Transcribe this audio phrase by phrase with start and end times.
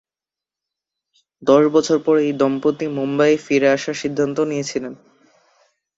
[1.43, 4.93] দশ বছর পর এই দম্পতি মুম্বইয়ে ফিরে আসার সিদ্ধান্ত নিয়েছিলেন।